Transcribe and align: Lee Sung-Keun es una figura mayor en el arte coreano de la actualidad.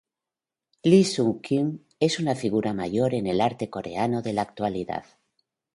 Lee 0.89 1.03
Sung-Keun 1.09 1.69
es 1.99 2.17
una 2.19 2.33
figura 2.33 2.73
mayor 2.73 3.13
en 3.13 3.27
el 3.27 3.39
arte 3.39 3.69
coreano 3.69 4.23
de 4.23 4.33
la 4.33 4.41
actualidad. 4.41 5.03